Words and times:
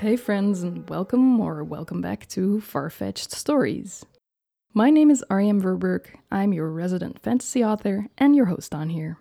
Hey, 0.00 0.14
friends, 0.14 0.62
and 0.62 0.88
welcome 0.88 1.40
or 1.40 1.64
welcome 1.64 2.00
back 2.00 2.28
to 2.28 2.62
Farfetched 2.64 3.32
Stories. 3.32 4.06
My 4.72 4.90
name 4.90 5.10
is 5.10 5.24
Ariam 5.28 5.60
Verberg. 5.60 6.06
I'm 6.30 6.52
your 6.52 6.70
resident 6.70 7.18
fantasy 7.18 7.64
author 7.64 8.06
and 8.16 8.36
your 8.36 8.46
host 8.46 8.76
on 8.76 8.90
here. 8.90 9.18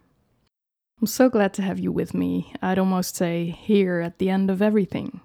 I'm 1.02 1.08
so 1.08 1.30
glad 1.30 1.52
to 1.56 1.64
have 1.64 1.80
you 1.80 1.92
with 1.92 2.14
me. 2.14 2.54
I'd 2.62 2.78
almost 2.78 3.16
say 3.16 3.46
here 3.46 4.02
at 4.02 4.20
the 4.20 4.30
end 4.30 4.52
of 4.52 4.62
everything. 4.62 5.22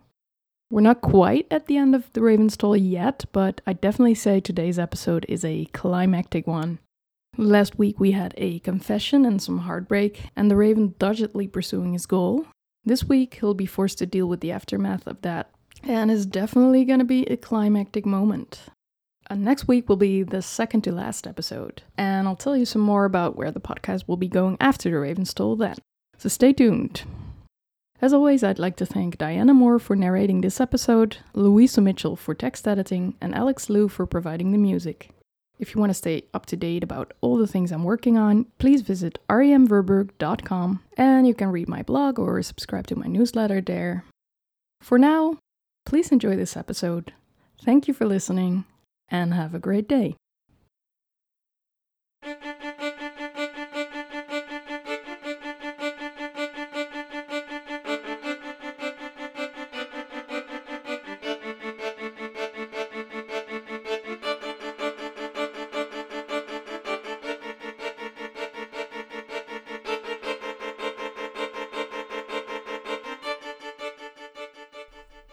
We're 0.71 0.81
not 0.81 1.03
quite 1.03 1.49
at 1.51 1.67
the 1.67 1.77
end 1.77 1.95
of 1.95 2.11
the 2.15 2.23
Raven's 2.23 2.57
Toll 2.57 2.75
yet, 2.75 3.27
but 3.31 3.61
I 3.67 3.75
definitely 3.75 4.15
say 4.15 4.41
today's 4.41 4.79
episode 4.79 5.27
is 5.29 5.45
a 5.45 5.67
climactic 5.75 6.47
one. 6.47 6.79
Last 7.37 7.79
week 7.79 8.01
we 8.01 8.13
had 8.13 8.33
a 8.39 8.61
confession 8.61 9.27
and 9.27 9.43
some 9.43 9.59
heartbreak, 9.59 10.31
and 10.35 10.51
the 10.51 10.57
Raven 10.57 10.95
doggedly 10.99 11.47
pursuing 11.47 11.93
his 11.93 12.07
goal. 12.07 12.47
This 12.85 13.05
week 13.05 13.39
he'll 13.41 13.55
be 13.55 13.67
forced 13.67 13.99
to 13.99 14.07
deal 14.07 14.27
with 14.27 14.41
the 14.41 14.53
aftermath 14.53 15.07
of 15.07 15.21
that, 15.23 15.51
and 15.83 16.11
is 16.11 16.27
definitely 16.27 16.85
gonna 16.85 17.05
be 17.05 17.25
a 17.27 17.37
climactic 17.37 18.05
moment. 18.05 18.63
Uh, 19.31 19.37
next 19.37 19.69
week 19.69 19.89
will 19.89 19.97
be 19.97 20.23
the 20.23 20.43
second 20.43 20.83
to 20.83 20.93
last 20.93 21.27
episode, 21.27 21.83
and 21.97 22.27
I'll 22.27 22.37
tell 22.37 22.57
you 22.57 22.65
some 22.65 22.83
more 22.83 23.05
about 23.05 23.37
where 23.37 23.53
the 23.53 23.61
podcast 23.61 24.09
will 24.09 24.17
be 24.17 24.29
going 24.29 24.57
after 24.61 24.91
the 24.91 24.99
Raven's 24.99 25.33
Toll 25.33 25.57
then. 25.57 25.77
So 26.19 26.29
stay 26.29 26.53
tuned. 26.53 27.05
As 28.01 28.13
always, 28.13 28.43
I'd 28.43 28.59
like 28.59 28.75
to 28.77 28.87
thank 28.87 29.17
Diana 29.17 29.55
Moore 29.55 29.79
for 29.79 29.95
narrating 29.95 30.41
this 30.41 30.61
episode, 30.61 31.19
Louisa 31.35 31.81
Mitchell 31.81 32.17
for 32.17 32.35
text 32.35 32.67
editing, 32.67 33.15
and 33.21 33.33
Alex 33.33 33.71
Liu 33.71 33.89
for 33.89 34.07
providing 34.07 34.51
the 34.51 34.59
music. 34.59 35.11
If 35.63 35.77
you 35.77 35.81
want 35.81 35.91
to 35.91 35.95
stay 35.95 36.25
up 36.35 36.47
to 36.47 36.57
date 36.57 36.83
about 36.83 37.13
all 37.21 37.37
the 37.39 37.47
things 37.47 37.71
I'm 37.71 37.85
working 37.85 38.19
on, 38.19 38.47
please 38.59 38.83
visit 38.83 39.21
remverberg.com 39.31 40.83
and 40.97 41.25
you 41.25 41.35
can 41.35 41.53
read 41.53 41.69
my 41.69 41.85
blog 41.85 42.19
or 42.19 42.43
subscribe 42.43 42.89
to 42.89 42.97
my 42.97 43.07
newsletter 43.07 43.61
there. 43.61 44.05
For 44.81 44.99
now, 44.99 45.39
please 45.87 46.11
enjoy 46.11 46.35
this 46.35 46.57
episode. 46.57 47.13
Thank 47.63 47.87
you 47.87 47.95
for 47.95 48.07
listening 48.07 48.65
and 49.09 49.35
have 49.35 49.55
a 49.55 49.61
great 49.61 49.87
day. 49.87 50.17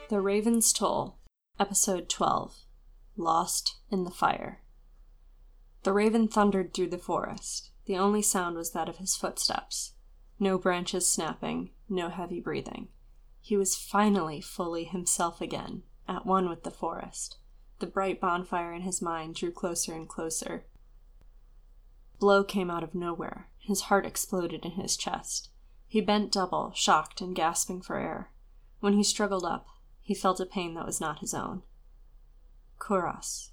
The 0.10 0.22
Raven's 0.22 0.74
Toll, 0.74 1.20
Episode 1.60 2.10
12 2.10 2.66
Lost 3.16 3.76
in 3.92 4.06
the 4.06 4.10
Fire. 4.10 4.64
The 5.84 5.94
raven 5.94 6.28
thundered 6.28 6.74
through 6.74 6.90
the 6.90 6.98
forest. 6.98 7.70
The 7.86 7.96
only 7.96 8.24
sound 8.24 8.56
was 8.56 8.72
that 8.72 8.90
of 8.90 8.98
his 8.98 9.16
footsteps. 9.16 9.94
No 10.40 10.58
branches 10.58 11.08
snapping, 11.08 11.74
no 11.88 12.10
heavy 12.10 12.40
breathing. 12.40 12.88
He 13.40 13.56
was 13.56 13.76
finally 13.76 14.42
fully 14.42 14.86
himself 14.86 15.42
again, 15.42 15.84
at 16.08 16.26
one 16.26 16.50
with 16.50 16.64
the 16.64 16.72
forest. 16.72 17.38
The 17.78 17.86
bright 17.86 18.20
bonfire 18.20 18.73
in 18.73 18.82
his 18.82 19.04
mind 19.04 19.36
drew 19.36 19.52
closer 19.52 19.94
and 19.94 20.10
closer. 20.10 20.66
Blow 22.18 22.44
came 22.44 22.72
out 22.72 22.84
of 22.84 22.96
nowhere. 22.96 23.52
His 23.60 23.82
heart 23.82 24.08
exploded 24.08 24.66
in 24.66 24.72
his 24.72 24.98
chest. 24.98 25.52
He 25.86 26.02
bent 26.02 26.32
double, 26.32 26.72
shocked 26.73 27.22
and 27.22 27.36
gasping 27.36 27.84
for 27.84 27.98
air. 27.98 28.32
When 28.80 28.94
he 28.94 29.04
struggled 29.04 29.46
up, 29.46 29.68
he 30.10 30.16
felt 30.16 30.40
a 30.40 30.46
pain 30.48 30.74
that 30.74 30.88
was 30.88 31.00
not 31.00 31.20
his 31.20 31.36
own. 31.36 31.62
Kuras. 32.80 33.52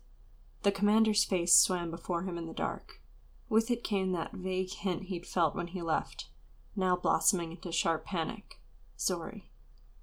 The 0.63 0.73
commander's 0.73 1.23
face 1.23 1.55
swam 1.55 1.91
before 1.91 2.23
him 2.23 2.39
in 2.39 2.47
the 2.47 2.55
dark. 2.55 3.03
With 3.51 3.71
it 3.71 3.85
came 3.85 4.13
that 4.13 4.33
vague 4.33 4.71
hint 4.71 5.03
he'd 5.03 5.27
felt 5.27 5.55
when 5.55 5.67
he 5.67 5.83
left, 5.83 6.31
now 6.75 6.97
blossoming 6.97 7.51
into 7.51 7.71
sharp 7.71 8.07
panic. 8.07 8.59
Zori. 8.99 9.51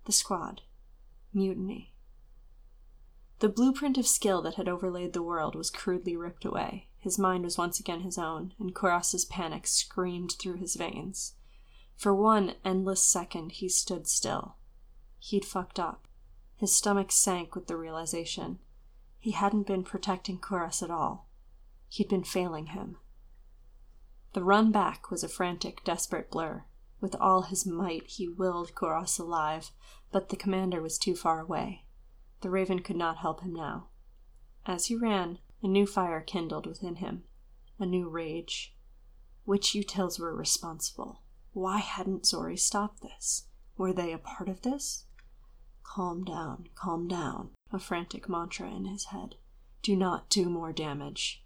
The 0.06 0.12
squad. 0.12 0.62
Mutiny. 1.34 1.96
The 3.40 3.50
blueprint 3.50 3.98
of 3.98 4.06
skill 4.06 4.44
that 4.44 4.54
had 4.54 4.70
overlaid 4.70 5.14
the 5.14 5.24
world 5.24 5.56
was 5.56 5.72
crudely 5.72 6.16
ripped 6.16 6.46
away. 6.46 6.88
His 7.00 7.18
mind 7.18 7.46
was 7.46 7.58
once 7.58 7.80
again 7.80 8.02
his 8.02 8.20
own, 8.20 8.54
and 8.60 8.76
Kuras's 8.76 9.26
panic 9.26 9.66
screamed 9.66 10.36
through 10.40 10.58
his 10.58 10.76
veins. 10.76 11.34
For 11.96 12.14
one 12.14 12.54
endless 12.64 13.04
second, 13.04 13.54
he 13.54 13.70
stood 13.70 14.08
still. 14.08 14.58
He'd 15.18 15.46
fucked 15.46 15.80
up. 15.80 16.08
His 16.64 16.74
stomach 16.74 17.12
sank 17.12 17.56
with 17.56 17.68
the 17.68 17.76
realization. 17.76 18.60
He 19.20 19.32
hadn't 19.32 19.68
been 19.68 19.84
protecting 19.84 20.40
Kuras 20.40 20.82
at 20.82 20.90
all. 20.90 21.28
He'd 21.90 22.08
been 22.08 22.24
failing 22.24 22.68
him. 22.68 23.00
The 24.32 24.46
run 24.46 24.72
back 24.72 25.12
was 25.12 25.26
a 25.26 25.28
frantic, 25.28 25.84
desperate 25.84 26.32
blur. 26.32 26.64
With 27.02 27.16
all 27.16 27.42
his 27.42 27.66
might, 27.66 28.08
he 28.08 28.30
willed 28.30 28.76
Kuras 28.76 29.20
alive, 29.20 29.74
but 30.10 30.30
the 30.30 30.38
commander 30.38 30.82
was 30.82 30.98
too 30.98 31.18
far 31.18 31.42
away. 31.42 31.84
The 32.40 32.50
raven 32.50 32.80
could 32.80 32.96
not 32.96 33.18
help 33.18 33.42
him 33.42 33.54
now. 33.54 33.90
As 34.66 34.86
he 34.86 34.96
ran, 34.96 35.40
a 35.62 35.68
new 35.68 35.86
fire 35.86 36.22
kindled 36.22 36.66
within 36.66 36.96
him, 36.96 37.26
a 37.78 37.86
new 37.86 38.08
rage. 38.08 38.74
Which 39.44 39.74
Utils 39.74 40.18
were 40.18 40.34
responsible? 40.34 41.24
Why 41.52 41.80
hadn't 41.80 42.26
Zori 42.26 42.56
stopped 42.56 43.02
this? 43.02 43.48
Were 43.76 43.92
they 43.92 44.14
a 44.14 44.18
part 44.18 44.48
of 44.48 44.62
this? 44.62 45.08
Calm 45.84 46.24
down, 46.24 46.70
calm 46.76 47.08
down, 47.08 47.52
a 47.72 47.80
frantic 47.80 48.28
mantra 48.28 48.70
in 48.70 48.86
his 48.86 49.06
head. 49.06 49.36
Do 49.82 49.96
not 49.96 50.30
do 50.30 50.50
more 50.50 50.74
damage. 50.74 51.44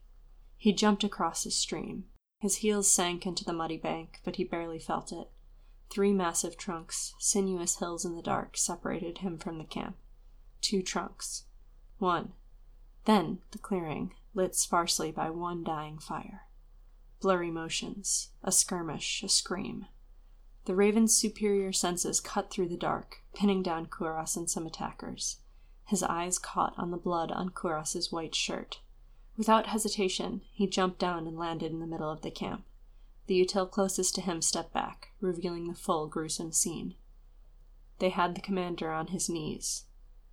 He 0.58 0.74
jumped 0.74 1.04
across 1.04 1.44
the 1.44 1.52
stream. 1.52 2.06
His 2.40 2.58
heels 2.58 2.92
sank 2.92 3.26
into 3.26 3.44
the 3.44 3.54
muddy 3.54 3.78
bank, 3.78 4.22
but 4.24 4.36
he 4.36 4.44
barely 4.44 4.80
felt 4.80 5.12
it. 5.12 5.30
Three 5.90 6.14
massive 6.14 6.58
trunks, 6.58 7.16
sinuous 7.20 7.78
hills 7.78 8.06
in 8.06 8.16
the 8.16 8.22
dark, 8.22 8.58
separated 8.58 9.20
him 9.20 9.38
from 9.38 9.58
the 9.58 9.64
camp. 9.64 9.98
Two 10.62 10.82
trunks. 10.82 11.46
One. 11.98 12.34
Then 13.06 13.40
the 13.52 13.58
clearing, 13.58 14.14
lit 14.34 14.56
sparsely 14.56 15.12
by 15.12 15.30
one 15.30 15.64
dying 15.64 15.98
fire. 15.98 16.48
Blurry 17.22 17.50
motions, 17.50 18.30
a 18.44 18.52
skirmish, 18.52 19.24
a 19.24 19.30
scream. 19.30 19.88
The 20.66 20.76
raven's 20.76 21.16
superior 21.16 21.72
senses 21.72 22.20
cut 22.20 22.52
through 22.52 22.68
the 22.68 22.78
dark, 22.78 23.24
pinning 23.38 23.62
down 23.62 23.86
Kuras 23.86 24.36
and 24.36 24.50
some 24.50 24.66
attackers. 24.66 25.38
His 25.86 26.02
eyes 26.02 26.40
caught 26.40 26.74
on 26.76 26.90
the 26.90 26.98
blood 26.98 27.32
on 27.32 27.52
Kuras's 27.52 28.12
white 28.12 28.34
shirt. 28.34 28.80
Without 29.38 29.68
hesitation, 29.68 30.42
he 30.52 30.66
jumped 30.66 30.98
down 30.98 31.28
and 31.28 31.38
landed 31.38 31.72
in 31.72 31.80
the 31.80 31.86
middle 31.86 32.10
of 32.10 32.24
the 32.24 32.32
camp. 32.32 32.66
The 33.28 33.40
util 33.46 33.70
closest 33.70 34.16
to 34.16 34.22
him 34.22 34.42
stepped 34.42 34.74
back, 34.74 35.10
revealing 35.22 35.68
the 35.68 35.76
full 35.76 36.08
gruesome 36.08 36.52
scene. 36.52 36.96
They 38.00 38.10
had 38.10 38.34
the 38.34 38.42
commander 38.42 38.92
on 38.92 39.08
his 39.08 39.30
knees. 39.30 39.86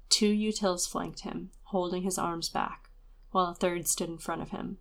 Two 0.08 0.32
utils 0.32 0.88
flanked 0.88 1.20
him, 1.20 1.50
holding 1.64 2.04
his 2.04 2.16
arms 2.16 2.48
back, 2.48 2.88
while 3.32 3.48
a 3.48 3.54
third 3.54 3.86
stood 3.86 4.08
in 4.08 4.16
front 4.16 4.40
of 4.40 4.48
him. 4.48 4.78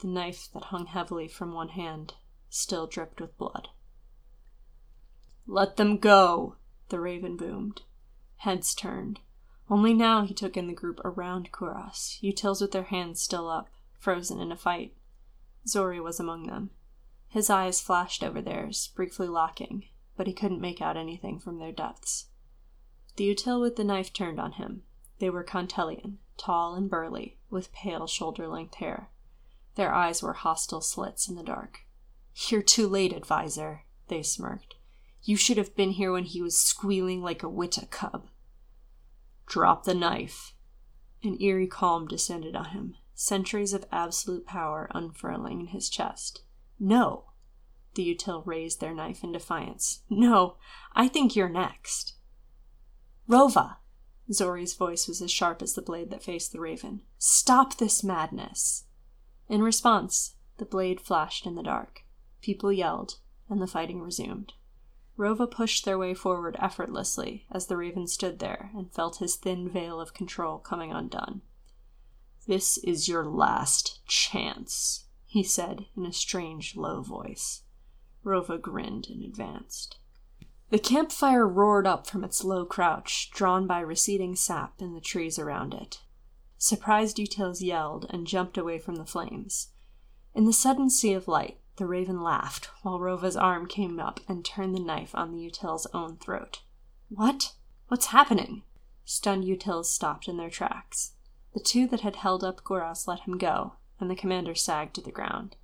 The 0.00 0.08
knife 0.08 0.48
that 0.54 0.64
hung 0.64 0.86
heavily 0.86 1.28
from 1.28 1.52
one 1.52 1.68
hand 1.68 2.14
still 2.50 2.88
dripped 2.88 3.20
with 3.20 3.38
blood. 3.38 3.68
Let 5.46 5.76
them 5.76 5.98
go, 5.98 6.56
the 6.88 7.00
raven 7.00 7.36
boomed. 7.36 7.82
Heads 8.38 8.74
turned. 8.74 9.20
Only 9.70 9.94
now 9.94 10.24
he 10.24 10.34
took 10.34 10.56
in 10.56 10.66
the 10.66 10.74
group 10.74 11.00
around 11.04 11.50
Kuras, 11.50 12.20
utils 12.22 12.60
with 12.60 12.72
their 12.72 12.84
hands 12.84 13.20
still 13.20 13.48
up, 13.48 13.68
frozen 13.98 14.40
in 14.40 14.52
a 14.52 14.56
fight. 14.56 14.94
Zori 15.66 16.00
was 16.00 16.20
among 16.20 16.46
them. 16.46 16.70
His 17.28 17.48
eyes 17.48 17.80
flashed 17.80 18.22
over 18.22 18.42
theirs, 18.42 18.92
briefly 18.94 19.26
locking, 19.26 19.86
but 20.16 20.26
he 20.26 20.32
couldn't 20.32 20.60
make 20.60 20.82
out 20.82 20.96
anything 20.96 21.38
from 21.40 21.58
their 21.58 21.72
depths. 21.72 22.26
The 23.16 23.34
util 23.34 23.60
with 23.60 23.76
the 23.76 23.84
knife 23.84 24.12
turned 24.12 24.38
on 24.38 24.52
him. 24.52 24.82
They 25.18 25.30
were 25.30 25.44
Contelian, 25.44 26.18
tall 26.36 26.74
and 26.74 26.90
burly, 26.90 27.38
with 27.48 27.72
pale 27.72 28.06
shoulder 28.06 28.46
length 28.46 28.74
hair. 28.74 29.10
Their 29.76 29.92
eyes 29.92 30.22
were 30.22 30.34
hostile 30.34 30.80
slits 30.80 31.28
in 31.28 31.36
the 31.36 31.42
dark. 31.42 31.80
You're 32.48 32.62
too 32.62 32.88
late, 32.88 33.12
advisor, 33.12 33.84
they 34.08 34.22
smirked. 34.22 34.73
You 35.26 35.38
should 35.38 35.56
have 35.56 35.74
been 35.74 35.92
here 35.92 36.12
when 36.12 36.24
he 36.24 36.42
was 36.42 36.60
squealing 36.60 37.22
like 37.22 37.42
a 37.42 37.48
Witta 37.48 37.86
cub. 37.86 38.28
Drop 39.46 39.84
the 39.84 39.94
knife. 39.94 40.54
An 41.22 41.40
eerie 41.40 41.66
calm 41.66 42.06
descended 42.06 42.54
on 42.54 42.66
him, 42.66 42.96
centuries 43.14 43.72
of 43.72 43.86
absolute 43.90 44.46
power 44.46 44.90
unfurling 44.94 45.60
in 45.60 45.66
his 45.68 45.88
chest. 45.88 46.42
No! 46.78 47.30
The 47.94 48.14
util 48.14 48.44
raised 48.44 48.80
their 48.80 48.92
knife 48.92 49.24
in 49.24 49.32
defiance. 49.32 50.00
No, 50.10 50.56
I 50.94 51.08
think 51.08 51.34
you're 51.34 51.48
next. 51.48 52.16
Rova! 53.26 53.76
Zori's 54.30 54.74
voice 54.74 55.08
was 55.08 55.22
as 55.22 55.30
sharp 55.30 55.62
as 55.62 55.72
the 55.72 55.80
blade 55.80 56.10
that 56.10 56.22
faced 56.22 56.52
the 56.52 56.60
raven. 56.60 57.00
Stop 57.18 57.78
this 57.78 58.04
madness! 58.04 58.84
In 59.48 59.62
response, 59.62 60.34
the 60.58 60.66
blade 60.66 61.00
flashed 61.00 61.46
in 61.46 61.54
the 61.54 61.62
dark. 61.62 62.02
People 62.42 62.70
yelled, 62.70 63.20
and 63.48 63.62
the 63.62 63.66
fighting 63.66 64.02
resumed. 64.02 64.52
Rova 65.16 65.48
pushed 65.48 65.84
their 65.84 65.98
way 65.98 66.12
forward 66.14 66.56
effortlessly 66.58 67.46
as 67.50 67.66
the 67.66 67.76
raven 67.76 68.06
stood 68.06 68.40
there 68.40 68.70
and 68.74 68.92
felt 68.92 69.18
his 69.18 69.36
thin 69.36 69.68
veil 69.68 70.00
of 70.00 70.14
control 70.14 70.58
coming 70.58 70.92
undone. 70.92 71.42
This 72.46 72.78
is 72.78 73.08
your 73.08 73.24
last 73.24 74.06
chance, 74.06 75.04
he 75.24 75.42
said 75.42 75.86
in 75.96 76.04
a 76.04 76.12
strange, 76.12 76.76
low 76.76 77.00
voice. 77.00 77.62
Rova 78.24 78.60
grinned 78.60 79.08
and 79.08 79.22
advanced. 79.24 79.98
The 80.70 80.78
campfire 80.78 81.46
roared 81.46 81.86
up 81.86 82.06
from 82.06 82.24
its 82.24 82.42
low 82.42 82.64
crouch, 82.64 83.30
drawn 83.30 83.66
by 83.66 83.80
receding 83.80 84.34
sap 84.34 84.80
in 84.80 84.94
the 84.94 85.00
trees 85.00 85.38
around 85.38 85.72
it. 85.74 86.00
Surprised 86.58 87.18
Utils 87.18 87.60
yelled 87.60 88.06
and 88.10 88.26
jumped 88.26 88.58
away 88.58 88.78
from 88.78 88.96
the 88.96 89.06
flames. 89.06 89.68
In 90.34 90.46
the 90.46 90.52
sudden 90.52 90.90
sea 90.90 91.12
of 91.12 91.28
light, 91.28 91.60
the 91.76 91.86
raven 91.86 92.22
laughed, 92.22 92.70
while 92.82 93.00
Rova's 93.00 93.36
arm 93.36 93.66
came 93.66 93.98
up 93.98 94.20
and 94.28 94.44
turned 94.44 94.74
the 94.74 94.80
knife 94.80 95.14
on 95.14 95.32
the 95.32 95.40
Util's 95.40 95.86
own 95.92 96.16
throat. 96.16 96.60
What? 97.08 97.52
What's 97.88 98.06
happening? 98.06 98.62
Stunned 99.04 99.44
Utils 99.44 99.86
stopped 99.86 100.28
in 100.28 100.36
their 100.36 100.50
tracks. 100.50 101.12
The 101.52 101.60
two 101.60 101.86
that 101.88 102.00
had 102.00 102.16
held 102.16 102.42
up 102.42 102.62
Kuras 102.64 103.06
let 103.06 103.20
him 103.20 103.38
go, 103.38 103.74
and 104.00 104.10
the 104.10 104.16
commander 104.16 104.54
sagged 104.54 104.94
to 104.94 105.00
the 105.00 105.12
ground. 105.12 105.56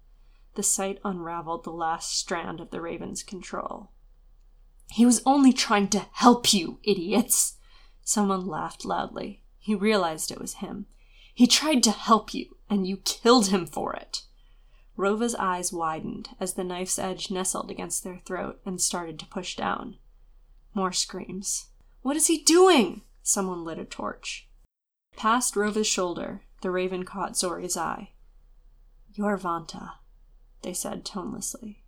The 0.54 0.62
sight 0.62 0.98
unraveled 1.04 1.64
the 1.64 1.70
last 1.70 2.16
strand 2.16 2.60
of 2.60 2.70
the 2.70 2.80
raven's 2.80 3.22
control. 3.22 3.90
He 4.90 5.06
was 5.06 5.22
only 5.24 5.52
trying 5.52 5.88
to 5.88 6.06
help 6.12 6.52
you, 6.52 6.80
idiots! 6.82 7.56
Someone 8.02 8.46
laughed 8.46 8.84
loudly. 8.84 9.42
He 9.58 9.74
realized 9.74 10.30
it 10.30 10.40
was 10.40 10.54
him. 10.54 10.86
He 11.32 11.46
tried 11.46 11.82
to 11.84 11.92
help 11.92 12.34
you, 12.34 12.56
and 12.68 12.86
you 12.86 12.96
killed 12.98 13.48
him 13.48 13.66
for 13.66 13.94
it. 13.94 14.22
Rova's 15.00 15.34
eyes 15.36 15.72
widened 15.72 16.28
as 16.38 16.54
the 16.54 16.62
knife's 16.62 16.98
edge 16.98 17.30
nestled 17.30 17.70
against 17.70 18.04
their 18.04 18.18
throat 18.18 18.60
and 18.66 18.78
started 18.78 19.18
to 19.18 19.26
push 19.26 19.56
down. 19.56 19.96
More 20.74 20.92
screams. 20.92 21.68
What 22.02 22.16
is 22.16 22.26
he 22.26 22.42
doing? 22.42 23.00
Someone 23.22 23.64
lit 23.64 23.78
a 23.78 23.86
torch. 23.86 24.46
Past 25.16 25.56
Rova's 25.56 25.86
shoulder, 25.86 26.42
the 26.60 26.70
raven 26.70 27.04
caught 27.04 27.32
Zori's 27.32 27.78
eye. 27.78 28.10
You're 29.14 29.38
Vanta, 29.38 29.92
they 30.60 30.74
said 30.74 31.06
tonelessly. 31.06 31.82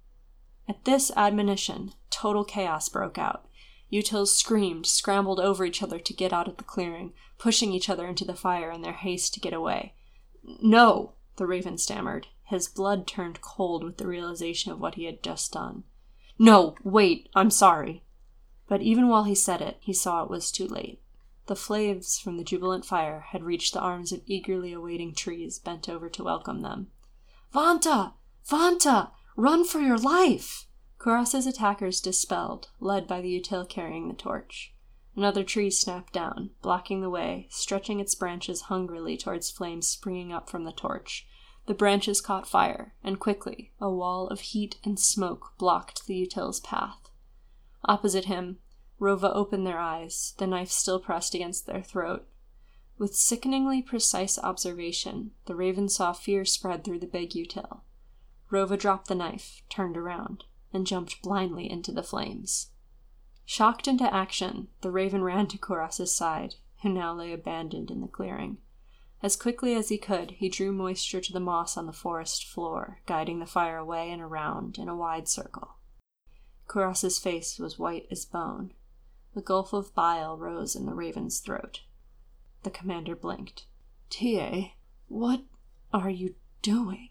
At 0.67 0.87
this 0.87 1.12
admonition, 1.14 1.93
total 2.09 2.44
chaos 2.44 2.88
broke 2.88 3.19
out. 3.19 3.47
Utils 3.93 4.29
screamed, 4.29 4.87
scrambled 4.87 5.38
over 5.38 5.67
each 5.67 5.82
other 5.82 5.99
to 5.99 6.14
get 6.14 6.32
out 6.32 6.49
of 6.49 6.56
the 6.56 6.64
clearing, 6.64 7.12
pushing 7.37 7.75
each 7.75 7.91
other 7.91 8.06
into 8.06 8.25
the 8.25 8.35
fire 8.35 8.70
in 8.70 8.81
their 8.81 8.94
haste 8.94 9.35
to 9.35 9.41
get 9.41 9.53
away. 9.53 9.93
No, 10.43 11.12
the 11.37 11.47
raven 11.47 11.76
stammered. 11.76 12.29
His 12.44 12.68
blood 12.68 13.06
turned 13.06 13.40
cold 13.40 13.84
with 13.84 13.98
the 13.98 14.06
realization 14.06 14.72
of 14.72 14.80
what 14.80 14.96
he 14.96 15.04
had 15.04 15.22
just 15.22 15.52
done. 15.52 15.84
No, 16.38 16.74
wait, 16.82 17.28
I'm 17.34 17.50
sorry. 17.50 18.02
But 18.68 18.82
even 18.82 19.08
while 19.08 19.24
he 19.24 19.34
said 19.34 19.60
it, 19.60 19.78
he 19.80 19.92
saw 19.92 20.22
it 20.22 20.30
was 20.30 20.50
too 20.50 20.66
late. 20.66 21.00
The 21.46 21.56
flames 21.56 22.18
from 22.18 22.36
the 22.36 22.44
jubilant 22.44 22.84
fire 22.84 23.26
had 23.30 23.42
reached 23.42 23.74
the 23.74 23.80
arms 23.80 24.12
of 24.12 24.22
eagerly 24.26 24.72
awaiting 24.72 25.14
trees 25.14 25.58
bent 25.58 25.88
over 25.88 26.08
to 26.08 26.24
welcome 26.24 26.60
them. 26.60 26.90
Vanta! 27.52 28.14
Vanta! 28.48 29.10
Run 29.36 29.64
for 29.64 29.80
your 29.80 29.98
life! 29.98 30.66
Kuras's 30.98 31.46
attackers 31.46 32.00
dispelled, 32.00 32.70
led 32.80 33.06
by 33.08 33.20
the 33.20 33.40
util 33.40 33.68
carrying 33.68 34.08
the 34.08 34.14
torch. 34.14 34.72
Another 35.16 35.44
tree 35.44 35.70
snapped 35.70 36.12
down, 36.12 36.50
blocking 36.62 37.02
the 37.02 37.10
way, 37.10 37.48
stretching 37.50 38.00
its 38.00 38.14
branches 38.14 38.62
hungrily 38.62 39.16
towards 39.16 39.50
flames 39.50 39.86
springing 39.86 40.32
up 40.32 40.48
from 40.48 40.64
the 40.64 40.72
torch. 40.72 41.26
The 41.67 41.75
branches 41.75 42.20
caught 42.20 42.49
fire, 42.49 42.94
and 43.05 43.20
quickly 43.20 43.73
a 43.81 43.91
wall 43.91 44.26
of 44.29 44.41
heat 44.41 44.79
and 44.85 44.99
smoke 44.99 45.55
blocked 45.59 46.06
the 46.06 46.17
util's 46.17 46.61
path. 46.61 47.09
Opposite 47.85 48.25
him, 48.25 48.59
Rova 49.00 49.35
opened 49.35 49.67
their 49.67 49.79
eyes, 49.79 50.35
the 50.38 50.47
knife 50.47 50.70
still 50.70 51.00
pressed 51.00 51.35
against 51.35 51.67
their 51.67 51.82
throat. 51.82 52.29
With 52.99 53.17
sickeningly 53.17 53.82
precise 53.82 54.38
observation, 54.38 55.32
the 55.47 55.55
raven 55.55 55.88
saw 55.88 56.12
fear 56.12 56.44
spread 56.44 56.85
through 56.85 57.00
the 57.00 57.06
big 57.06 57.31
util. 57.31 57.81
Rova 58.50 58.79
dropped 58.79 59.09
the 59.09 59.14
knife, 59.14 59.62
turned 59.69 59.97
around, 59.97 60.44
and 60.73 60.87
jumped 60.87 61.23
blindly 61.23 61.70
into 61.70 61.91
the 61.91 62.03
flames. 62.03 62.70
Shocked 63.44 63.88
into 63.88 64.12
action, 64.12 64.69
the 64.82 64.91
raven 64.91 65.25
ran 65.25 65.47
to 65.49 65.59
Kuras's 65.59 66.14
side, 66.14 66.56
who 66.82 66.88
now 66.88 67.14
lay 67.14 67.32
abandoned 67.32 67.91
in 67.91 68.00
the 68.00 68.09
clearing. 68.09 68.59
As 69.22 69.36
quickly 69.36 69.74
as 69.74 69.88
he 69.88 69.98
could, 69.98 70.32
he 70.32 70.48
drew 70.48 70.72
moisture 70.72 71.20
to 71.20 71.32
the 71.32 71.38
moss 71.38 71.76
on 71.76 71.86
the 71.86 71.92
forest 71.92 72.44
floor, 72.44 73.00
guiding 73.06 73.38
the 73.38 73.46
fire 73.46 73.78
away 73.78 74.10
and 74.10 74.20
around 74.20 74.78
in 74.78 74.88
a 74.88 74.96
wide 74.96 75.28
circle. 75.28 75.76
Kuras's 76.66 77.20
face 77.20 77.58
was 77.58 77.78
white 77.78 78.08
as 78.10 78.24
bone, 78.24 78.72
the 79.34 79.40
gulf 79.40 79.72
of 79.72 79.94
bile 79.94 80.36
rose 80.36 80.74
in 80.74 80.86
the 80.86 80.94
raven's 80.94 81.38
throat. 81.38 81.82
The 82.64 82.70
commander 82.70 83.14
blinked. 83.14 83.66
Tie, 84.10 84.74
what 85.08 85.42
are 85.92 86.10
you 86.10 86.34
doing? 86.60 87.10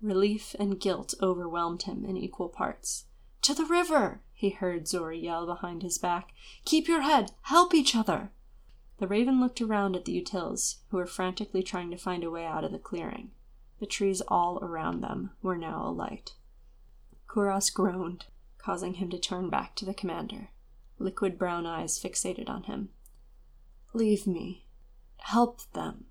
Relief 0.00 0.54
and 0.58 0.80
guilt 0.80 1.14
overwhelmed 1.20 1.82
him 1.82 2.04
in 2.04 2.16
equal 2.16 2.48
parts. 2.48 3.06
To 3.42 3.52
the 3.52 3.64
river! 3.64 4.22
he 4.32 4.50
heard 4.50 4.88
Zori 4.88 5.18
yell 5.18 5.44
behind 5.44 5.82
his 5.82 5.98
back. 5.98 6.32
Keep 6.64 6.88
your 6.88 7.02
head! 7.02 7.32
Help 7.42 7.74
each 7.74 7.94
other! 7.96 8.32
The 9.00 9.08
raven 9.08 9.40
looked 9.40 9.60
around 9.60 9.96
at 9.96 10.04
the 10.04 10.22
Utils, 10.22 10.76
who 10.90 10.98
were 10.98 11.06
frantically 11.06 11.62
trying 11.62 11.90
to 11.90 11.96
find 11.96 12.22
a 12.22 12.30
way 12.30 12.46
out 12.46 12.64
of 12.64 12.70
the 12.70 12.78
clearing. 12.78 13.32
The 13.80 13.86
trees 13.86 14.20
all 14.28 14.62
around 14.62 15.00
them 15.00 15.32
were 15.42 15.56
now 15.56 15.88
alight. 15.88 16.34
Kuras 17.26 17.70
groaned, 17.74 18.26
causing 18.58 18.94
him 18.94 19.10
to 19.10 19.18
turn 19.18 19.50
back 19.50 19.74
to 19.76 19.84
the 19.84 19.94
commander 19.94 20.50
liquid 21.00 21.38
brown 21.38 21.66
eyes 21.66 21.98
fixated 21.98 22.48
on 22.48 22.64
him. 22.64 22.90
Leave 23.92 24.26
me. 24.26 24.66
Help 25.16 25.62
them. 25.72 26.04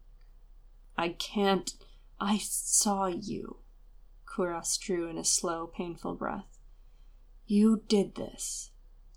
I 0.97 1.09
can't. 1.09 1.73
I 2.19 2.39
saw 2.39 3.05
you. 3.05 3.57
Kuras 4.25 4.77
drew 4.77 5.07
in 5.07 5.17
a 5.17 5.23
slow, 5.23 5.67
painful 5.67 6.15
breath. 6.15 6.57
You 7.45 7.83
did 7.87 8.15
this. 8.15 8.71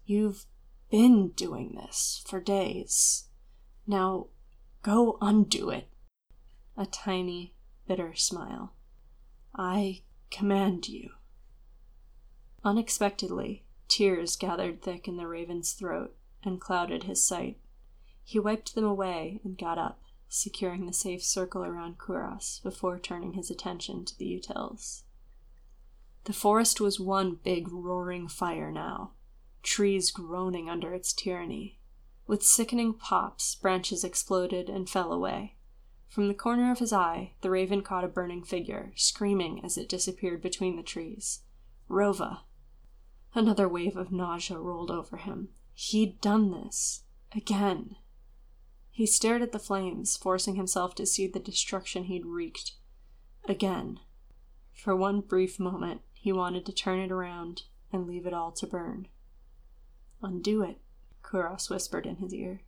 You've 0.04 0.44
been 0.90 1.30
doing 1.30 1.74
this 1.74 2.22
for 2.26 2.38
days. 2.38 3.24
Now 3.86 4.28
go 4.82 5.18
undo 5.20 5.70
it. 5.70 5.88
A 6.76 6.86
tiny, 6.86 7.54
bitter 7.86 8.14
smile. 8.14 8.72
I 9.54 10.02
command 10.30 10.88
you. 10.88 11.10
Unexpectedly, 12.64 13.64
Tears 13.88 14.36
gathered 14.36 14.80
thick 14.80 15.06
in 15.06 15.16
the 15.16 15.26
raven's 15.26 15.72
throat 15.72 16.16
and 16.42 16.60
clouded 16.60 17.04
his 17.04 17.22
sight. 17.22 17.58
He 18.24 18.38
wiped 18.38 18.74
them 18.74 18.84
away 18.84 19.40
and 19.44 19.58
got 19.58 19.76
up, 19.78 20.00
securing 20.28 20.86
the 20.86 20.92
safe 20.92 21.22
circle 21.22 21.62
around 21.62 21.98
Kuras 21.98 22.62
before 22.62 22.98
turning 22.98 23.34
his 23.34 23.50
attention 23.50 24.04
to 24.06 24.16
the 24.16 24.24
Utils. 24.24 25.02
The 26.24 26.32
forest 26.32 26.80
was 26.80 26.98
one 26.98 27.38
big 27.42 27.70
roaring 27.70 28.28
fire 28.28 28.70
now, 28.70 29.10
trees 29.62 30.10
groaning 30.10 30.70
under 30.70 30.94
its 30.94 31.12
tyranny. 31.12 31.80
With 32.26 32.42
sickening 32.42 32.94
pops, 32.94 33.54
branches 33.54 34.04
exploded 34.04 34.68
and 34.68 34.88
fell 34.88 35.12
away. 35.12 35.56
From 36.08 36.28
the 36.28 36.34
corner 36.34 36.70
of 36.70 36.78
his 36.78 36.92
eye, 36.92 37.32
the 37.40 37.50
raven 37.50 37.82
caught 37.82 38.04
a 38.04 38.08
burning 38.08 38.44
figure, 38.44 38.92
screaming 38.96 39.64
as 39.64 39.78
it 39.78 39.88
disappeared 39.88 40.42
between 40.42 40.76
the 40.76 40.82
trees. 40.82 41.40
Rova, 41.88 42.40
Another 43.34 43.66
wave 43.66 43.96
of 43.96 44.12
nausea 44.12 44.58
rolled 44.58 44.90
over 44.90 45.16
him. 45.16 45.48
He'd 45.72 46.20
done 46.20 46.50
this. 46.50 47.04
Again. 47.34 47.96
He 48.90 49.06
stared 49.06 49.40
at 49.40 49.52
the 49.52 49.58
flames, 49.58 50.18
forcing 50.18 50.56
himself 50.56 50.94
to 50.96 51.06
see 51.06 51.26
the 51.26 51.40
destruction 51.40 52.04
he'd 52.04 52.26
wreaked. 52.26 52.72
Again. 53.46 54.00
For 54.74 54.94
one 54.94 55.22
brief 55.22 55.58
moment, 55.58 56.02
he 56.12 56.30
wanted 56.30 56.66
to 56.66 56.72
turn 56.72 56.98
it 56.98 57.10
around 57.10 57.62
and 57.90 58.06
leave 58.06 58.26
it 58.26 58.34
all 58.34 58.52
to 58.52 58.66
burn. 58.66 59.08
Undo 60.20 60.62
it, 60.62 60.78
Kuras 61.22 61.70
whispered 61.70 62.06
in 62.06 62.16
his 62.16 62.34
ear. 62.34 62.62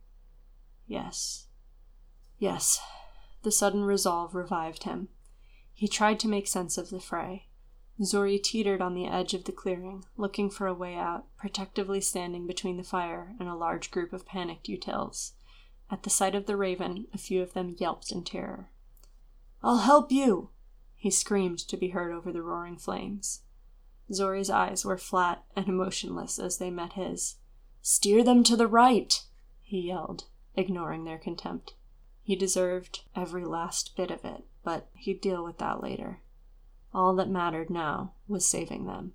Yes. 0.87 1.47
Yes. 2.37 2.79
The 3.43 3.51
sudden 3.51 3.83
resolve 3.83 4.35
revived 4.35 4.83
him. 4.83 5.09
He 5.73 5.87
tried 5.87 6.19
to 6.21 6.27
make 6.27 6.47
sense 6.47 6.77
of 6.77 6.89
the 6.89 6.99
fray. 6.99 7.47
Zori 8.03 8.39
teetered 8.39 8.81
on 8.81 8.93
the 8.93 9.05
edge 9.05 9.33
of 9.33 9.45
the 9.45 9.51
clearing, 9.51 10.03
looking 10.17 10.49
for 10.49 10.67
a 10.67 10.73
way 10.73 10.95
out, 10.95 11.25
protectively 11.37 12.01
standing 12.01 12.45
between 12.45 12.77
the 12.77 12.83
fire 12.83 13.35
and 13.39 13.47
a 13.47 13.55
large 13.55 13.89
group 13.89 14.11
of 14.11 14.25
panicked 14.25 14.67
Utils. 14.67 15.31
At 15.89 16.03
the 16.03 16.09
sight 16.09 16.35
of 16.35 16.45
the 16.45 16.57
raven, 16.57 17.07
a 17.13 17.17
few 17.17 17.41
of 17.41 17.53
them 17.53 17.75
yelped 17.77 18.11
in 18.11 18.23
terror. 18.23 18.69
I'll 19.63 19.79
help 19.79 20.11
you! 20.11 20.49
He 20.95 21.09
screamed 21.09 21.59
to 21.59 21.77
be 21.77 21.89
heard 21.89 22.11
over 22.11 22.31
the 22.31 22.41
roaring 22.41 22.77
flames. 22.77 23.41
Zori's 24.11 24.49
eyes 24.49 24.83
were 24.83 24.97
flat 24.97 25.43
and 25.55 25.67
emotionless 25.67 26.37
as 26.37 26.57
they 26.57 26.69
met 26.69 26.93
his. 26.93 27.35
Steer 27.87 28.23
them 28.23 28.43
to 28.45 28.55
the 28.55 28.65
right! 28.67 29.23
he 29.61 29.79
yelled, 29.79 30.23
ignoring 30.55 31.03
their 31.03 31.19
contempt. 31.19 31.75
He 32.23 32.35
deserved 32.35 33.03
every 33.15 33.45
last 33.45 33.95
bit 33.95 34.09
of 34.09 34.25
it, 34.25 34.43
but 34.63 34.89
he'd 34.95 35.21
deal 35.21 35.43
with 35.43 35.59
that 35.59 35.83
later. 35.83 36.23
All 36.95 37.13
that 37.13 37.29
mattered 37.29 37.69
now 37.69 38.13
was 38.27 38.43
saving 38.43 38.87
them. 38.87 39.13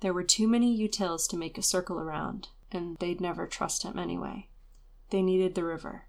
There 0.00 0.14
were 0.14 0.24
too 0.24 0.48
many 0.48 0.74
utils 0.74 1.28
to 1.28 1.36
make 1.36 1.58
a 1.58 1.62
circle 1.62 2.00
around, 2.00 2.48
and 2.72 2.96
they'd 3.00 3.20
never 3.20 3.46
trust 3.46 3.82
him 3.82 3.98
anyway. 3.98 4.48
They 5.10 5.20
needed 5.20 5.54
the 5.54 5.64
river. 5.64 6.06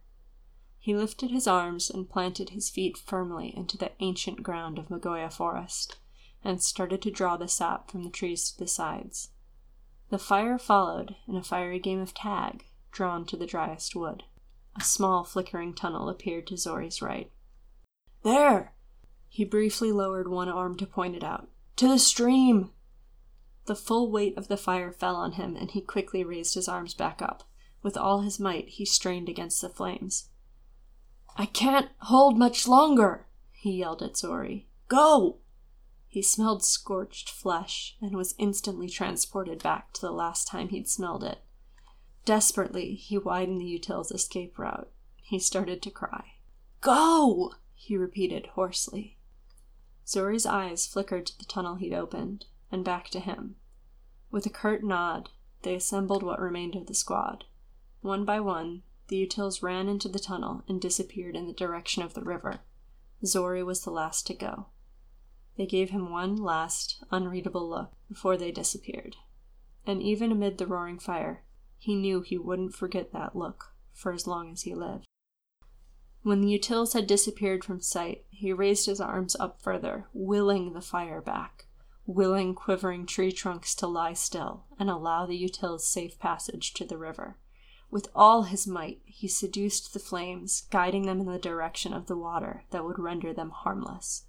He 0.78 0.96
lifted 0.96 1.30
his 1.30 1.46
arms 1.46 1.90
and 1.90 2.10
planted 2.10 2.52
his 2.52 2.70
feet 2.70 2.98
firmly 2.98 3.54
into 3.54 3.78
the 3.78 3.92
ancient 4.02 4.44
ground 4.44 4.80
of 4.80 4.90
Magoya 4.90 5.30
Forest, 5.30 5.98
and 6.42 6.64
started 6.64 7.02
to 7.02 7.12
draw 7.12 7.36
the 7.36 7.50
sap 7.50 7.92
from 7.92 8.04
the 8.06 8.10
trees 8.10 8.50
to 8.50 8.60
the 8.60 8.66
sides. 8.66 9.32
The 10.10 10.20
fire 10.20 10.58
followed 10.58 11.16
in 11.28 11.36
a 11.36 11.44
fiery 11.44 11.80
game 11.80 12.00
of 12.00 12.14
tag, 12.14 12.66
drawn 12.92 13.26
to 13.26 13.38
the 13.38 13.46
driest 13.46 13.96
wood. 13.96 14.24
A 14.76 14.84
small 14.84 15.24
flickering 15.24 15.74
tunnel 15.74 16.10
appeared 16.10 16.48
to 16.48 16.58
Zori's 16.58 17.02
right. 17.02 17.32
There! 18.24 18.74
He 19.28 19.46
briefly 19.46 19.92
lowered 19.92 20.28
one 20.28 20.50
arm 20.50 20.78
to 20.78 20.88
point 20.88 21.16
it 21.16 21.24
out. 21.24 21.50
To 21.76 21.88
the 21.88 22.00
stream! 22.00 22.72
The 23.66 23.76
full 23.76 24.10
weight 24.10 24.36
of 24.36 24.48
the 24.48 24.58
fire 24.58 24.92
fell 24.92 25.16
on 25.16 25.34
him, 25.34 25.56
and 25.56 25.70
he 25.70 25.82
quickly 25.82 26.24
raised 26.24 26.56
his 26.56 26.68
arms 26.68 26.96
back 26.96 27.22
up. 27.22 27.44
With 27.84 27.96
all 27.96 28.22
his 28.22 28.40
might, 28.40 28.68
he 28.70 28.86
strained 28.86 29.30
against 29.30 29.62
the 29.62 29.70
flames. 29.70 30.30
I 31.38 31.46
can't 31.46 31.90
hold 32.00 32.38
much 32.38 32.68
longer, 32.68 33.28
he 33.52 33.78
yelled 33.78 34.02
at 34.02 34.18
Zori. 34.18 34.68
Go! 34.88 35.38
He 36.12 36.24
smelled 36.24 36.64
scorched 36.64 37.30
flesh 37.30 37.96
and 38.02 38.18
was 38.18 38.34
instantly 38.40 38.90
transported 38.90 39.62
back 39.62 39.94
to 39.94 40.02
the 40.02 40.12
last 40.12 40.48
time 40.48 40.70
he'd 40.70 40.90
smelled 40.90 41.24
it. 41.24 41.44
Desperately, 42.26 42.96
he 42.96 43.20
widened 43.20 43.62
the 43.62 43.66
util's 43.66 44.12
escape 44.12 44.58
route. 44.58 44.90
He 45.22 45.38
started 45.38 45.84
to 45.84 45.92
cry. 45.92 46.34
Go! 46.82 47.54
he 47.76 47.96
repeated 47.96 48.48
hoarsely. 48.48 49.20
Zori's 50.08 50.48
eyes 50.48 50.88
flickered 50.88 51.28
to 51.28 51.38
the 51.38 51.46
tunnel 51.46 51.76
he'd 51.76 51.94
opened, 51.94 52.46
and 52.72 52.84
back 52.84 53.10
to 53.10 53.20
him. 53.20 53.58
With 54.32 54.48
a 54.48 54.50
curt 54.50 54.84
nod, 54.84 55.30
they 55.62 55.76
assembled 55.76 56.24
what 56.24 56.42
remained 56.42 56.76
of 56.76 56.88
the 56.88 56.96
squad. 56.96 57.46
One 58.02 58.26
by 58.26 58.40
one, 58.40 58.82
the 59.10 59.28
Utils 59.28 59.62
ran 59.62 59.88
into 59.88 60.10
the 60.10 60.18
tunnel 60.18 60.64
and 60.68 60.82
disappeared 60.82 61.36
in 61.36 61.46
the 61.46 61.54
direction 61.54 62.02
of 62.02 62.16
the 62.16 62.24
river. 62.24 62.62
Zori 63.24 63.62
was 63.62 63.84
the 63.84 63.92
last 63.92 64.26
to 64.28 64.34
go. 64.34 64.68
They 65.60 65.66
gave 65.66 65.90
him 65.90 66.10
one 66.10 66.38
last, 66.38 67.04
unreadable 67.12 67.68
look 67.68 67.92
before 68.08 68.38
they 68.38 68.50
disappeared. 68.50 69.18
And 69.86 70.02
even 70.02 70.32
amid 70.32 70.58
the 70.58 70.66
roaring 70.66 71.00
fire, 71.00 71.44
he 71.78 71.96
knew 71.96 72.22
he 72.22 72.38
wouldn't 72.38 72.74
forget 72.74 73.12
that 73.12 73.36
look 73.36 73.74
for 73.92 74.14
as 74.14 74.26
long 74.26 74.54
as 74.54 74.62
he 74.62 74.74
lived. 74.74 75.06
When 76.24 76.40
the 76.40 76.58
Utils 76.58 76.94
had 76.94 77.08
disappeared 77.08 77.66
from 77.66 77.82
sight, 77.82 78.24
he 78.30 78.54
raised 78.54 78.86
his 78.86 79.02
arms 79.02 79.36
up 79.36 79.62
further, 79.62 80.08
willing 80.14 80.72
the 80.72 80.80
fire 80.80 81.20
back, 81.20 81.66
willing 82.06 82.56
quivering 82.56 83.06
tree 83.06 83.34
trunks 83.34 83.76
to 83.76 83.88
lie 83.88 84.14
still 84.14 84.64
and 84.80 84.90
allow 84.90 85.26
the 85.26 85.38
Utils 85.38 85.82
safe 85.82 86.18
passage 86.20 86.74
to 86.76 86.86
the 86.86 86.98
river. 86.98 87.36
With 87.92 88.08
all 88.16 88.44
his 88.44 88.66
might, 88.66 89.02
he 89.04 89.28
seduced 89.28 89.92
the 89.92 90.00
flames, 90.00 90.62
guiding 90.72 91.06
them 91.06 91.20
in 91.20 91.26
the 91.26 91.38
direction 91.38 91.92
of 91.94 92.08
the 92.08 92.16
water 92.16 92.64
that 92.70 92.86
would 92.86 92.98
render 92.98 93.34
them 93.34 93.50
harmless. 93.50 94.24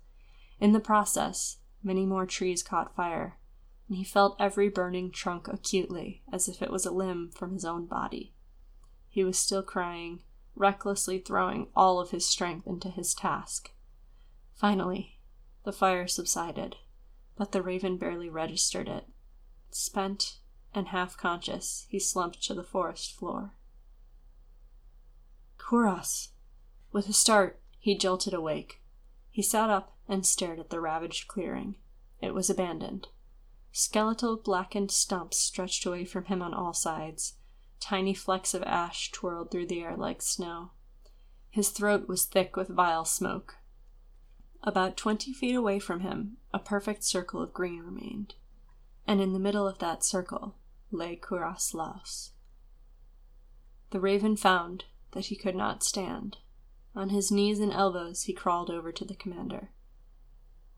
In 0.60 0.72
the 0.72 0.80
process, 0.80 1.56
many 1.82 2.04
more 2.04 2.26
trees 2.26 2.62
caught 2.62 2.94
fire, 2.94 3.38
and 3.88 3.96
he 3.96 4.04
felt 4.04 4.36
every 4.38 4.68
burning 4.68 5.10
trunk 5.10 5.48
acutely, 5.48 6.22
as 6.30 6.48
if 6.48 6.60
it 6.60 6.70
was 6.70 6.84
a 6.84 6.92
limb 6.92 7.30
from 7.34 7.54
his 7.54 7.64
own 7.64 7.86
body. 7.86 8.34
He 9.08 9.24
was 9.24 9.38
still 9.38 9.62
crying, 9.62 10.20
recklessly 10.54 11.18
throwing 11.18 11.68
all 11.74 11.98
of 11.98 12.10
his 12.10 12.26
strength 12.26 12.66
into 12.66 12.90
his 12.90 13.14
task. 13.14 13.72
Finally, 14.52 15.18
the 15.64 15.72
fire 15.72 16.06
subsided, 16.06 16.76
but 17.36 17.52
the 17.52 17.62
raven 17.62 17.96
barely 17.96 18.28
registered 18.28 18.88
it. 18.88 19.06
Spent 19.70 20.38
and 20.74 20.88
half 20.88 21.16
conscious, 21.16 21.86
he 21.88 21.98
slumped 21.98 22.42
to 22.42 22.54
the 22.54 22.62
forest 22.62 23.18
floor. 23.18 23.54
Kuras! 25.58 26.28
With 26.92 27.08
a 27.08 27.12
start, 27.12 27.60
he 27.78 27.96
jolted 27.96 28.34
awake. 28.34 28.82
He 29.30 29.42
sat 29.42 29.70
up 29.70 29.96
and 30.10 30.26
stared 30.26 30.60
at 30.60 30.68
the 30.68 30.80
ravaged 30.80 31.26
clearing. 31.26 31.76
It 32.20 32.34
was 32.34 32.50
abandoned. 32.50 33.08
Skeletal 33.72 34.36
blackened 34.36 34.90
stumps 34.90 35.38
stretched 35.38 35.86
away 35.86 36.04
from 36.04 36.26
him 36.26 36.42
on 36.42 36.52
all 36.52 36.74
sides, 36.74 37.34
Tiny 37.80 38.12
flecks 38.12 38.52
of 38.52 38.62
ash 38.64 39.10
twirled 39.10 39.50
through 39.50 39.66
the 39.66 39.80
air 39.80 39.96
like 39.96 40.20
snow. 40.20 40.70
His 41.48 41.70
throat 41.70 42.06
was 42.06 42.26
thick 42.26 42.54
with 42.54 42.68
vile 42.68 43.06
smoke. 43.06 43.56
About 44.62 44.98
twenty 44.98 45.32
feet 45.32 45.54
away 45.54 45.78
from 45.78 46.00
him, 46.00 46.36
a 46.52 46.58
perfect 46.58 47.02
circle 47.02 47.40
of 47.42 47.54
green 47.54 47.80
remained, 47.80 48.34
and 49.06 49.20
in 49.20 49.32
the 49.32 49.38
middle 49.38 49.66
of 49.66 49.78
that 49.78 50.04
circle 50.04 50.56
lay 50.90 51.16
Kuras 51.16 51.72
Laos. 51.72 52.32
The 53.90 54.00
raven 54.00 54.36
found 54.36 54.84
that 55.12 55.26
he 55.26 55.36
could 55.36 55.56
not 55.56 55.82
stand. 55.82 56.36
On 56.94 57.08
his 57.08 57.32
knees 57.32 57.58
and 57.58 57.72
elbows, 57.72 58.24
he 58.24 58.32
crawled 58.32 58.70
over 58.70 58.92
to 58.92 59.04
the 59.04 59.14
commander. 59.14 59.70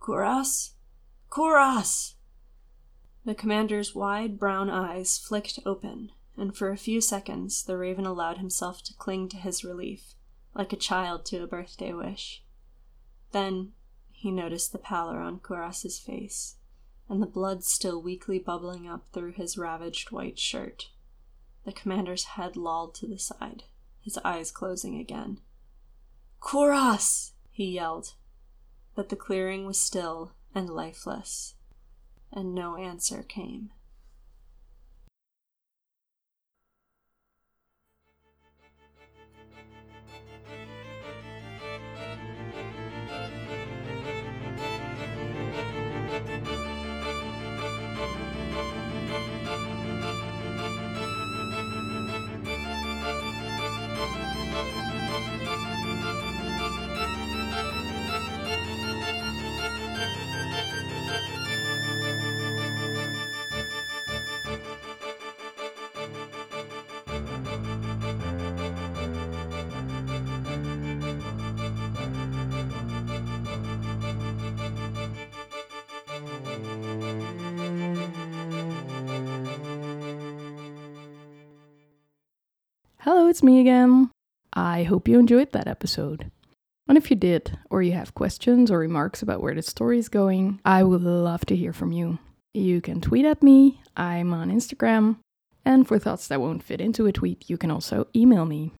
Kuras? 0.02 0.73
Kuras! 1.30 2.14
The 3.25 3.37
commander's 3.37 3.94
wide 3.94 4.37
brown 4.37 4.68
eyes 4.68 5.16
flicked 5.16 5.61
open, 5.64 6.11
and 6.37 6.56
for 6.56 6.73
a 6.73 6.76
few 6.76 7.00
seconds 7.00 7.62
the 7.62 7.78
raven 7.78 8.04
allowed 8.04 8.38
himself 8.38 8.82
to 8.82 8.94
cling 8.94 9.28
to 9.28 9.37
his 9.37 9.62
relief, 9.62 10.14
like 10.54 10.73
a 10.73 10.76
child 10.76 11.25
to 11.26 11.44
a 11.44 11.47
birthday 11.47 11.92
wish. 11.92 12.42
Then 13.30 13.75
he 14.11 14.32
noticed 14.32 14.73
the 14.73 14.78
pallor 14.78 15.21
on 15.21 15.38
Kuras's 15.38 16.00
face, 16.00 16.56
and 17.09 17.23
the 17.23 17.26
blood 17.26 17.62
still 17.62 18.02
weakly 18.02 18.40
bubbling 18.40 18.88
up 18.88 19.06
through 19.12 19.32
his 19.35 19.56
ravaged 19.56 20.11
white 20.11 20.38
shirt. 20.38 20.90
The 21.64 21.73
commander's 21.73 22.25
head 22.25 22.56
lolled 22.56 22.97
to 22.97 23.06
the 23.06 23.21
side, 23.21 23.62
his 24.00 24.18
eyes 24.25 24.50
closing 24.50 24.99
again. 24.99 25.38
Kuras! 26.40 27.35
he 27.52 27.66
yelled. 27.66 28.14
But 28.94 29.08
the 29.08 29.16
clearing 29.16 29.66
was 29.66 29.80
still 29.80 30.32
and 30.54 30.68
lifeless, 30.68 31.54
and 32.32 32.54
no 32.54 32.76
answer 32.76 33.22
came. 33.22 33.70
Hello, 83.04 83.26
it's 83.26 83.42
me 83.42 83.59
again. 83.59 84.12
I 84.52 84.85
hope 84.85 85.09
you 85.09 85.18
enjoyed 85.18 85.50
that 85.50 85.66
episode. 85.66 86.30
And 86.87 86.97
if 86.97 87.11
you 87.11 87.16
did, 87.16 87.59
or 87.68 87.82
you 87.82 87.90
have 87.94 88.14
questions 88.14 88.71
or 88.71 88.78
remarks 88.78 89.23
about 89.23 89.42
where 89.42 89.56
the 89.56 89.62
story 89.62 89.99
is 89.99 90.09
going, 90.09 90.61
I 90.64 90.85
would 90.85 91.02
love 91.02 91.44
to 91.47 91.56
hear 91.56 91.73
from 91.73 91.90
you. 91.90 92.21
You 92.54 92.80
can 92.80 93.00
tweet 93.00 93.25
at 93.25 93.42
me, 93.42 93.80
I'm 93.97 94.32
on 94.32 94.52
Instagram, 94.52 95.16
and 95.64 95.85
for 95.85 95.99
thoughts 95.99 96.28
that 96.28 96.40
won't 96.40 96.62
fit 96.62 96.80
into 96.80 97.06
a 97.06 97.12
tweet, 97.12 97.50
you 97.50 97.59
can 97.59 97.73
also 97.73 98.06
email 98.14 98.44
me. 98.44 98.73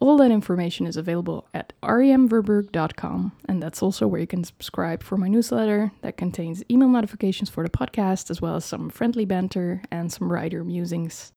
All 0.00 0.18
that 0.18 0.30
information 0.30 0.86
is 0.86 0.98
available 0.98 1.48
at 1.54 1.72
remverberg.com, 1.82 3.32
and 3.48 3.62
that's 3.62 3.82
also 3.82 4.06
where 4.06 4.20
you 4.20 4.26
can 4.26 4.44
subscribe 4.44 5.02
for 5.02 5.16
my 5.16 5.28
newsletter 5.28 5.92
that 6.02 6.18
contains 6.18 6.62
email 6.70 6.90
notifications 6.90 7.48
for 7.48 7.62
the 7.62 7.70
podcast, 7.70 8.28
as 8.28 8.42
well 8.42 8.56
as 8.56 8.66
some 8.66 8.90
friendly 8.90 9.24
banter 9.24 9.80
and 9.90 10.12
some 10.12 10.30
writer 10.30 10.62
musings. 10.62 11.32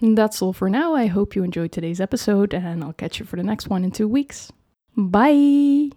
That's 0.00 0.40
all 0.40 0.52
for 0.52 0.70
now. 0.70 0.94
I 0.94 1.06
hope 1.06 1.36
you 1.36 1.42
enjoyed 1.42 1.72
today's 1.72 2.00
episode, 2.00 2.54
and 2.54 2.82
I'll 2.82 2.94
catch 2.94 3.20
you 3.20 3.26
for 3.26 3.36
the 3.36 3.42
next 3.42 3.68
one 3.68 3.84
in 3.84 3.90
two 3.90 4.08
weeks. 4.08 4.50
Bye! 4.96 5.90